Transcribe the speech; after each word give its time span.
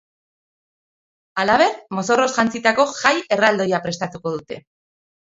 Halaber, 1.43 1.77
mozorroz 1.99 2.27
jantzitako 2.39 2.89
jai 3.05 3.15
erraldoia 3.39 3.85
prestatuko 3.89 4.39
dute. 4.39 4.63